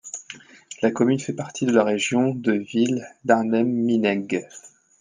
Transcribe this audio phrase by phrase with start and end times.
[0.81, 4.47] La commune fait partie de la région de ville d'Arnhem-Nimègue.